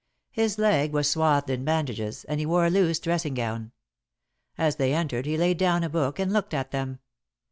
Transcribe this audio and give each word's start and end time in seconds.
His 0.31 0.57
leg 0.57 0.93
was 0.93 1.07
swathed 1.11 1.51
in 1.51 1.63
bandages, 1.63 2.23
and 2.23 2.39
he 2.39 2.45
wore 2.47 2.65
a 2.65 2.71
loose 2.71 2.97
dressing 2.99 3.35
gown. 3.35 3.71
As 4.57 4.77
they 4.77 4.93
entered 4.95 5.27
he 5.27 5.37
laid 5.37 5.59
down 5.59 5.83
a 5.83 5.89
book 5.89 6.17
and 6.17 6.33
looked 6.33 6.55
at 6.55 6.71
them. 6.71 6.97